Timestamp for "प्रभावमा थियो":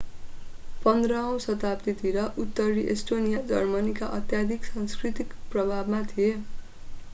5.53-6.35